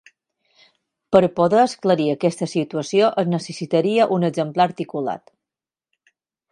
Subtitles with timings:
[1.15, 5.35] Per poder esclarir aquesta situació es necessitaria un exemplar articulat.